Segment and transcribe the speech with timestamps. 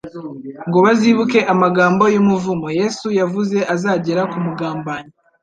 [0.67, 5.11] ngo bazibuke amagambo y'umuvumo Yesu yavuze azagera ku mugambanyi.